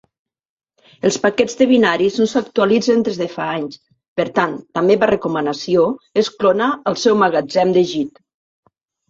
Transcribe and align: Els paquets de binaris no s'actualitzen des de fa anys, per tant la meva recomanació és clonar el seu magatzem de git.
Els 1.09 1.17
paquets 1.25 1.57
de 1.59 1.67
binaris 1.71 2.17
no 2.21 2.25
s'actualitzen 2.31 3.03
des 3.09 3.19
de 3.19 3.27
fa 3.33 3.49
anys, 3.59 3.77
per 4.21 4.25
tant 4.41 4.57
la 4.79 4.83
meva 4.89 5.11
recomanació 5.13 5.85
és 6.25 6.33
clonar 6.41 6.71
el 6.95 6.99
seu 7.05 7.21
magatzem 7.27 7.77
de 7.79 7.87
git. 7.95 8.21